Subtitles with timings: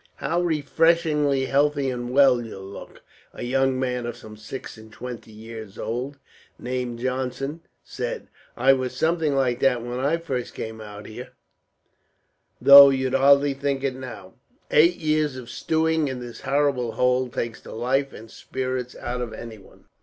[0.15, 3.03] "How refreshingly healthy and well you look!"
[3.35, 6.17] a young man of some six and twenty years old,
[6.57, 8.27] named Johnson, said.
[8.57, 11.33] "I was something like that, when I first came out here,
[12.59, 14.33] though you'd hardly think it now.
[14.71, 19.33] Eight years of stewing, in this horrible hole, takes the life and spirits out of
[19.33, 19.85] anyone.